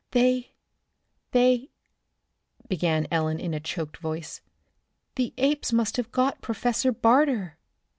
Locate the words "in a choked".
3.39-3.97